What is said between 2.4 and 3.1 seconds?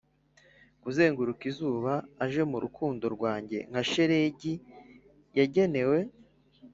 mu rukundo